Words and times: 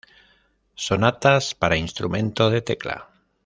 Sonatas 0.75 1.53
para 1.53 1.77
instrumento 1.77 2.49
de 2.49 2.63
tecla. 2.63 3.11